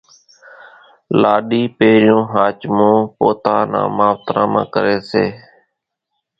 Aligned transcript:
لاڏي 1.21 1.63
پھريون 1.77 2.23
ۿاچمون 2.33 2.97
پوتا 3.17 3.55
نان 3.71 3.87
ماوتران 3.97 4.47
مان 4.53 4.65
ڪري 4.73 4.97
سي۔ 5.09 5.25